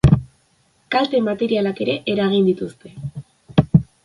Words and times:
Kalte 0.95 1.21
materialak 1.27 1.83
ere 1.87 1.99
eragin 2.15 2.49
dituzte. 2.51 2.95